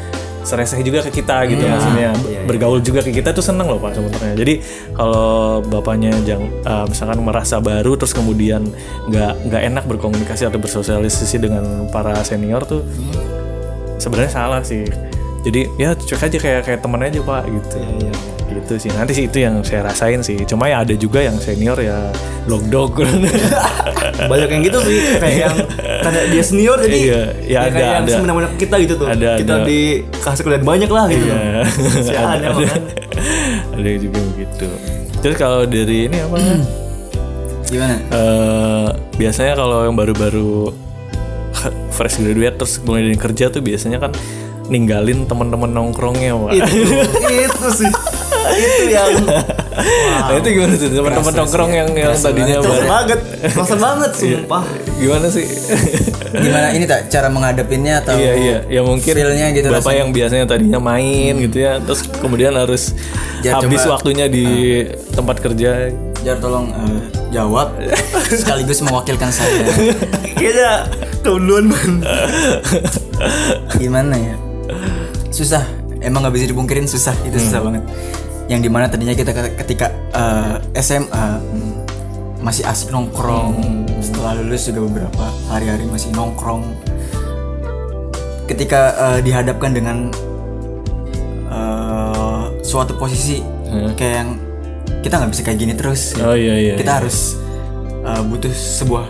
[0.45, 2.13] sereseh juga ke kita gitu maksudnya.
[2.45, 4.37] bergaul juga ke kita tuh seneng loh pak sebenarnya.
[4.37, 4.53] Jadi
[4.93, 8.61] kalau bapaknya jang, uh, misalkan merasa baru terus kemudian
[9.09, 12.85] nggak nggak enak berkomunikasi atau bersosialisasi dengan para senior tuh
[13.97, 14.85] sebenarnya salah sih
[15.45, 17.77] jadi ya cuek aja kayak kayak temen aja pak gitu.
[18.45, 18.89] Gitu sih.
[18.97, 20.41] Nanti sih itu yang saya rasain sih.
[20.49, 22.09] Cuma ya ada juga yang senior ya
[22.49, 22.97] logdog
[24.31, 25.21] banyak yang gitu sih.
[25.21, 25.55] Kayak yang
[26.01, 28.13] karena dia senior jadi Iya, ya ada, kayak yang ada.
[28.17, 29.07] semena-mena ke kita gitu tuh.
[29.07, 29.65] Ada, kita ada.
[29.69, 31.25] dikasih kuliah banyak lah gitu.
[31.29, 31.61] Iya.
[32.09, 32.83] Sialan ada, ada, kan.
[33.77, 34.67] ada yang juga begitu.
[35.21, 36.37] Terus kalau dari ini apa
[37.69, 37.95] gimana?
[38.01, 38.87] Eh,
[39.21, 40.73] biasanya kalau yang baru-baru
[41.93, 44.11] fresh graduate terus mulai dari kerja tuh biasanya kan
[44.67, 46.51] ninggalin teman-teman nongkrongnya pak.
[46.57, 46.93] Itu
[47.29, 47.91] itu sih.
[48.45, 49.09] Itu yang
[49.75, 53.19] nah itu gimana tuh teman-teman nongkrong yang yang tadinya kerasa baru banget
[53.51, 54.63] kerasa banget sumpah.
[54.95, 55.45] Gimana sih?
[56.31, 58.57] Gimana ini tak cara menghadapinnya atau iya iya.
[58.69, 59.99] Ya mungkin feel-nya gitu bapak rasanya.
[59.99, 62.93] yang biasanya tadinya main gitu ya terus kemudian harus
[63.45, 64.01] Ya, habis coba.
[64.01, 64.45] waktunya di
[65.13, 65.93] tempat kerja.
[66.25, 67.77] Jar tolong eh, jawab.
[68.41, 69.69] Sekaligus mewakilkan saya.
[70.33, 70.89] Kayaknya
[71.21, 72.05] duluan man
[73.81, 74.33] gimana ya
[75.29, 75.63] susah.
[76.01, 77.15] Emang nggak bisa dipungkirin susah.
[77.25, 77.83] Itu susah banget.
[78.45, 81.25] Yang di mana tadinya kita ketika eh, SMA
[82.39, 83.57] masih asik nongkrong.
[83.99, 86.61] Setelah lulus juga beberapa hari-hari masih nongkrong.
[88.45, 89.97] Ketika eh, dihadapkan dengan
[91.49, 93.41] eh, suatu posisi
[93.97, 94.29] kayak yang
[95.01, 96.13] kita nggak bisa kayak gini terus.
[96.17, 96.73] Oh iya iya.
[96.77, 97.33] kita harus
[98.05, 99.05] eh, butuh sebuah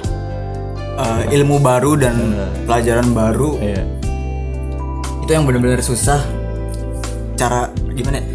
[0.95, 2.15] eh, ilmu baru dan
[2.63, 3.83] pelajaran baru Iya.
[5.25, 6.21] Itu yang benar-benar susah
[7.35, 8.25] cara gimana ya?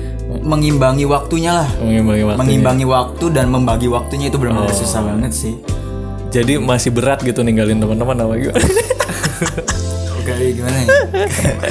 [0.41, 2.39] mengimbangi waktunya lah Mengimbangi waktu.
[2.39, 5.55] mengimbangi waktu dan membagi waktunya itu benar-benar susah banget sih
[6.31, 8.63] Jadi masih berat gitu ninggalin teman-teman apa gimana?
[10.17, 10.87] Oke gimana ya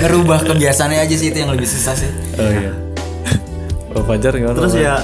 [0.01, 2.71] ngerubah kebiasaannya aja sih itu yang lebih susah sih oh iya.
[3.93, 4.55] Oh Fajar gimana?
[4.55, 4.99] terus ya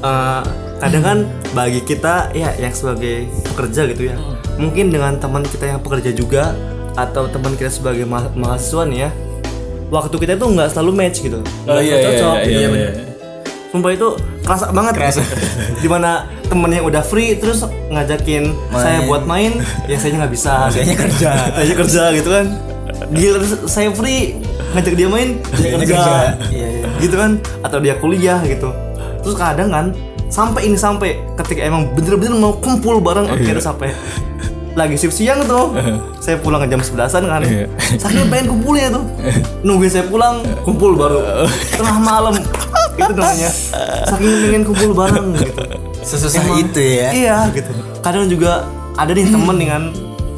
[0.00, 0.42] eh,
[0.76, 1.18] kadang kan
[1.52, 4.16] bagi kita ya yang sebagai pekerja gitu ya
[4.56, 6.56] mungkin dengan teman kita yang pekerja juga
[6.94, 9.10] atau teman kita sebagai ma- mahasiswa nih ya
[9.88, 11.38] waktu kita itu nggak selalu match gitu.
[11.66, 12.34] Oh Nggak iya selalu iya cocok.
[12.34, 12.58] iya.
[12.58, 12.90] iya, bener.
[12.90, 13.04] iya.
[13.66, 14.08] sumpah itu
[14.40, 14.92] kerasa banget.
[14.96, 15.22] Kerasa.
[15.82, 16.10] Di mana
[16.46, 20.52] temen yang udah free terus ngajakin saya buat main ya saya nggak bisa.
[20.74, 21.30] Saya kerja.
[21.58, 22.46] Saya kerja gitu kan.
[23.12, 24.38] Gila saya free
[24.72, 26.38] ngajak dia main dia kerja.
[26.48, 26.86] Iya, iya.
[27.02, 27.36] gitu kan.
[27.60, 28.70] Atau dia kuliah gitu.
[29.26, 29.86] Terus kadang kan
[30.26, 33.94] sampai ini sampai ketika emang bener-bener mau kumpul bareng akhirnya sampai
[34.76, 35.72] lagi shift siang tuh.
[36.24, 37.40] Saya pulang ke jam 11an kan.
[37.40, 37.66] Iya.
[37.96, 39.04] saking pengen kumpulnya tuh.
[39.64, 41.24] Nungguin saya pulang kumpul baru.
[41.80, 42.34] Tengah malam.
[42.94, 43.50] Itu namanya.
[44.04, 45.54] Saking pengen kumpul bareng gitu.
[46.04, 47.08] Sesusah Emang- itu ya.
[47.10, 47.72] Iya gitu.
[47.98, 49.82] Kadang juga ada nih temen nih kan.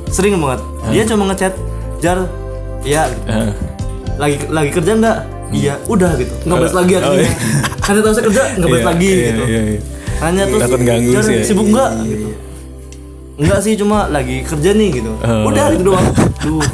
[0.08, 0.60] Sering banget.
[0.88, 1.52] Dia cuma ngechat
[1.98, 2.24] jar
[2.80, 3.26] ya gitu.
[4.16, 5.18] Lagi lagi kerja nggak?
[5.48, 6.32] Iya udah gitu.
[6.44, 7.32] Nggak balik lagi Oh, akhirnya iya.
[7.80, 9.42] karena tahu saya kerja nggak balik Iya, lagi iya, gitu.
[9.48, 9.80] iya, iya.
[10.60, 11.90] Takut ganggu "Jar, sih ya." sibuk nggak?
[12.04, 12.28] Gitu
[13.38, 15.12] Enggak sih cuma lagi kerja nih gitu.
[15.22, 15.46] Oh.
[15.46, 16.06] udah gitu doang.
[16.42, 16.66] Duh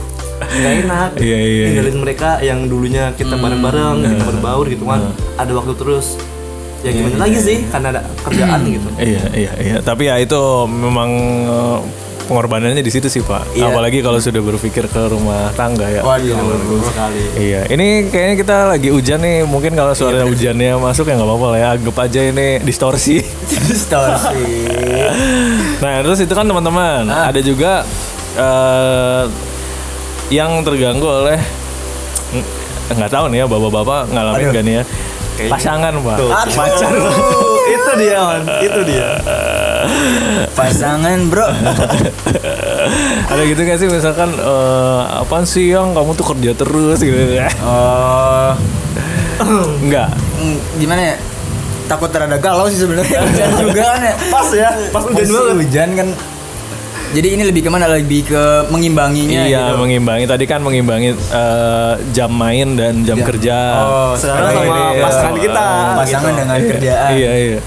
[0.44, 1.11] nggak enak.
[1.24, 1.64] Iya, iya, iya.
[1.70, 5.12] tinggalin mereka yang dulunya kita bareng-bareng kita berbaur gitu kan.
[5.37, 6.16] Ada waktu terus.
[6.85, 7.59] Ya gimana lagi sih?
[7.72, 8.88] karena ada kerjaan gitu.
[9.00, 9.77] Iya iya iya.
[9.81, 11.11] Tapi ya itu memang
[11.48, 11.79] eh,
[12.24, 13.56] pengorbanannya di situ sih pak.
[13.58, 16.00] Apalagi kalau sudah berpikir ke rumah tangga ya.
[16.00, 19.44] waduh sekali Iya, ini kayaknya kita lagi hujan nih.
[19.44, 21.68] Mungkin kalau suara hujannya masuk ya nggak apa-apa lah ya.
[21.76, 23.20] Anggap aja ini distorsi.
[23.70, 24.42] distorsi
[25.80, 27.06] nah, terus itu kan teman-teman.
[27.08, 27.84] Ada juga
[28.37, 29.24] eh,
[30.32, 31.38] yang terganggu oleh
[32.32, 32.46] ng-
[32.84, 34.84] nggak tahu nih ya bapak-bapak ngalamin gak nih ya
[35.50, 36.16] pasangan pak.
[36.54, 36.92] pacar.
[37.74, 39.08] Itu dia man itu dia.
[40.52, 41.48] Pasangan bro.
[43.32, 43.88] Ada gitu gak sih?
[43.88, 47.48] Misalkan eh, apaan sih yang kamu tuh kerja terus gitu ya.
[47.64, 48.52] Oh
[49.84, 50.08] enggak
[50.40, 51.16] mm, gimana ya?
[51.84, 53.20] Takut terada galau sih sebenarnya.
[53.28, 54.14] Hujan juga kan ya.
[54.32, 54.70] Pas ya.
[54.88, 55.54] Pas hujan banget.
[55.60, 56.08] hujan kan
[57.14, 58.42] jadi ini lebih ke mana lebih ke
[58.74, 59.79] mengimbanginya iya gitu.
[59.79, 60.24] mengimbangi.
[60.27, 63.59] Tadi kan mengimbangi eh, jam main dan jam kerja.
[63.87, 66.40] Oh sekarang sekarang sama ini, pasangan eh, kita pasangan gitu.
[66.42, 67.11] dengan kerjaan.
[67.14, 67.61] Iya iya.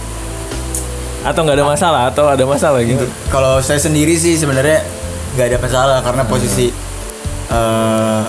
[1.24, 2.02] Atau nggak ada masalah?
[2.12, 3.08] Atau ada masalah gitu?
[3.32, 4.84] Kalau saya sendiri sih sebenarnya
[5.40, 6.68] nggak ada masalah karena posisi
[7.48, 8.22] eh,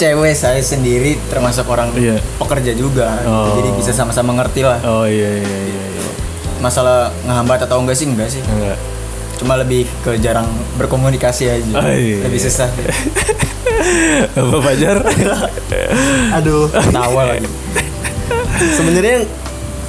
[0.00, 2.16] cewek saya sendiri termasuk orang Iya.
[2.40, 3.60] pekerja juga, Oh.
[3.60, 4.80] jadi bisa sama-sama ngerti lah.
[4.80, 6.04] oh iya iya iya, iya.
[6.64, 8.08] Masalah ngehambat atau enggak sih?
[8.08, 8.80] Enggak sih, enggak
[9.40, 10.44] cuma lebih ke jarang
[10.76, 12.20] berkomunikasi aja, Oh, iya.
[12.22, 12.68] lebih susah.
[14.30, 14.96] apa Fajar
[16.36, 17.48] aduh Tawa lagi.
[18.70, 19.24] sebenarnya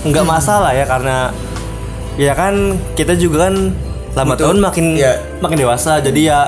[0.01, 1.35] nggak masalah ya karena
[2.15, 2.55] ya kan
[2.93, 3.75] kita juga kan
[4.11, 4.43] lama Betul.
[4.47, 5.13] tahun makin Iya.
[5.39, 6.39] makin dewasa jadi ya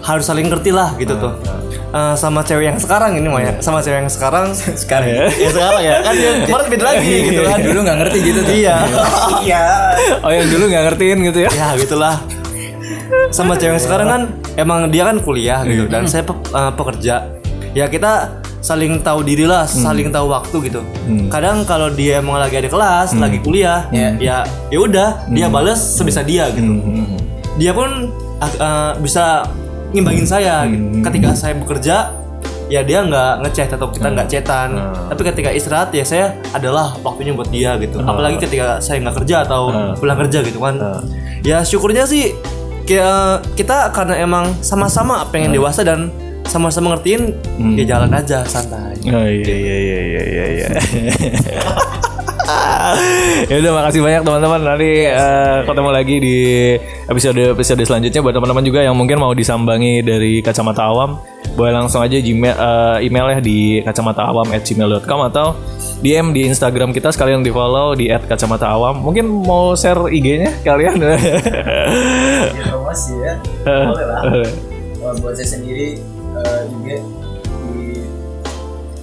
[0.00, 1.36] harus saling ngerti lah gitu tuh
[1.90, 4.54] Eh, sama cewek yang sekarang ini mah ya sama cewek yang sekarang.
[4.82, 5.10] Sekarang.
[5.10, 5.96] Ya ya sekarang ya?
[6.00, 7.40] Kan dia kemarin beda lagi gitu.
[7.42, 8.54] Kan dulu nggak ngerti gitu tuh.
[8.54, 8.76] iya.
[9.40, 9.62] Iya.
[10.20, 11.50] oh yang dulu nggak ngertiin gitu ya?
[11.50, 12.16] Ya gitulah.
[13.30, 14.22] Sama cewek yang sekarang kan
[14.54, 17.14] emang dia kan kuliah gitu dan saya pe- eh, pekerja.
[17.72, 20.86] Ya kita saling tahu diri lah saling tahu waktu gitu.
[21.26, 24.10] Kadang kalau dia emang lagi ada kelas lagi kuliah Iya.
[24.20, 24.36] ya
[24.68, 26.70] ya udah dia bales sebisa dia gitu.
[27.56, 29.42] Dia pun eh, bisa
[29.90, 31.02] ngimbangin saya gitu.
[31.02, 31.96] ketika saya bekerja
[32.70, 34.78] ya dia nggak ngechat atau kita nggak chatan.
[35.10, 37.98] Tapi ketika istirahat ya saya adalah waktunya buat dia gitu.
[37.98, 40.78] Apalagi ketika saya nggak kerja atau pulang kerja gitu kan.
[41.42, 42.30] Ya syukurnya sih
[42.86, 46.14] kayak kita karena emang sama-sama pengen dewasa dan
[46.46, 47.34] sama-sama ngertiin
[47.74, 48.98] ya jalan aja santai.
[49.10, 50.68] Oh iya iya iya iya iya.
[53.50, 54.60] ya udah makasih banyak teman-teman.
[54.62, 56.36] Nanti eh, ketemu lagi di
[57.08, 58.20] episode episode selanjutnya.
[58.22, 61.20] Buat teman-teman juga yang mungkin mau disambangi dari kacamata awam
[61.50, 65.58] boleh langsung aja gmail eh, emailnya di kacamataawam@gmail.com atau
[66.00, 67.10] DM di Instagram kita.
[67.12, 69.02] Sekalian di follow di @kacamataawam.
[69.02, 70.96] Mungkin mau share IG-nya kalian?
[72.70, 73.34] Promosi ya.
[73.66, 74.22] Boleh lah.
[75.20, 75.98] Buat saya sendiri
[76.38, 77.19] eh, juga di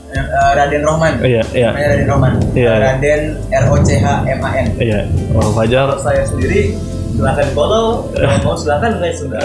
[0.10, 1.14] eh, Raden Rohman.
[1.20, 1.70] Iya, iya.
[1.70, 2.34] Namanya Raden Rohman.
[2.54, 2.74] Iya.
[2.78, 4.68] Raden R O C H M A N.
[4.78, 5.00] Iya,
[5.34, 6.76] oh Fajar saya sendiri
[7.10, 9.42] silahkan di follow kalau mau silahkan enggak ya sudah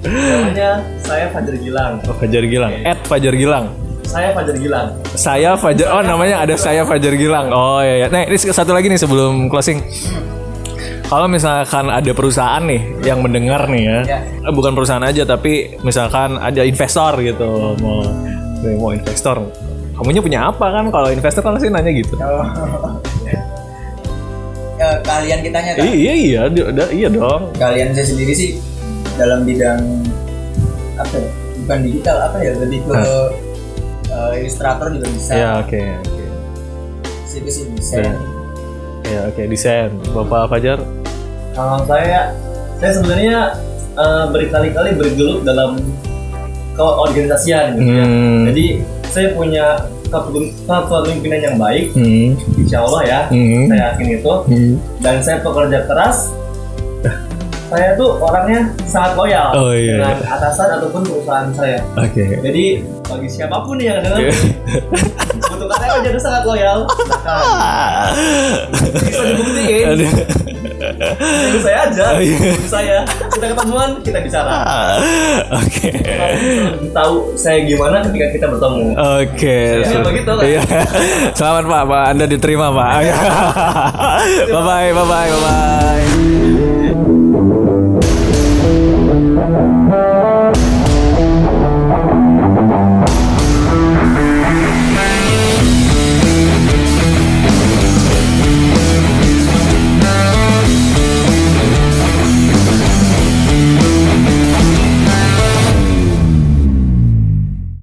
[0.00, 2.72] namanya saya Fajar Gilang Oh, Fajar Gilang.
[2.82, 3.66] At Fajar Gilang.
[4.02, 5.86] saya Fajar Gilang Saya Fajar.
[5.92, 7.52] Oh namanya ada saya Fajar Gilang.
[7.52, 7.94] Oh iya.
[7.96, 8.06] iya.
[8.08, 9.78] Nah ini satu lagi nih sebelum closing.
[11.04, 13.98] Kalau misalkan ada perusahaan nih yang mendengar nih ya,
[14.40, 18.00] Eh, bukan perusahaan aja tapi misalkan ada investor gitu mau
[18.62, 19.36] nih, mau investor,
[19.92, 20.84] kamunya punya apa kan?
[20.88, 22.14] Kalau investor kan pasti nanya gitu.
[24.76, 27.52] Ya, kalian kitanya kan Iya iya da- iya dong.
[27.54, 28.50] kalian saya sendiri sih
[29.14, 29.76] dalam bidang
[30.96, 31.30] apa ya?
[31.60, 32.96] bukan digital apa ya lebih ke
[34.08, 36.24] eh, ilustrator juga bisa Ya oke oke.
[37.26, 38.12] situ sih bisa Ya.
[39.04, 39.90] Ya oke desain.
[40.10, 40.80] Bapak Fajar.
[41.52, 42.32] kalau saya
[42.80, 43.38] saya sebenarnya
[43.94, 45.76] eh, berkali-kali bergelut dalam
[46.80, 48.04] keorganisasian gitu ya.
[48.04, 48.40] Hmm.
[48.48, 48.64] jadi
[49.06, 49.66] saya punya
[50.06, 52.34] kepemim- kepemimpinan yang baik Hmm.
[52.56, 53.68] insya Allah ya Hmm.
[53.68, 54.72] saya yakin itu Hmm.
[54.98, 56.32] dan saya pekerja keras
[57.70, 60.02] saya tuh orangnya sangat loyal Oh, iya.
[60.02, 62.24] dengan atasan ataupun perusahaan saya Oke.
[62.42, 62.64] jadi
[63.06, 64.18] bagi siapa pun yang dengar
[65.54, 66.78] untuk karyawan jadi sangat loyal
[69.00, 69.86] bisa dibuktiin.
[70.80, 72.38] Tunggu saya aja Oh, iya.
[72.40, 72.96] Tunggu saya
[73.30, 74.50] kita ketemuan kita bicara
[75.54, 75.90] Oke.
[76.74, 79.58] Lebih tahu saya gimana ketika kita bertemu Oke.
[79.84, 80.42] Ya, begitu lah.
[80.42, 80.62] Iya.
[81.32, 82.04] Selamat Pak, Pak.
[82.10, 82.90] Anda diterima Pak.
[84.50, 86.69] bye bye, bye bye, bye bye.